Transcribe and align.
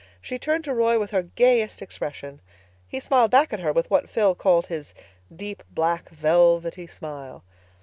She 0.19 0.39
turned 0.39 0.63
to 0.63 0.73
Roy 0.73 0.97
with 0.97 1.11
her 1.11 1.21
gayest 1.21 1.79
expression. 1.79 2.41
He 2.87 2.99
smiled 2.99 3.29
back 3.29 3.53
at 3.53 3.59
her 3.59 3.71
with 3.71 3.87
what 3.91 4.09
Phil 4.09 4.33
called 4.33 4.65
"his 4.65 4.95
deep, 5.35 5.61
black, 5.69 6.09
velvety 6.09 6.87
smile." 6.87 7.43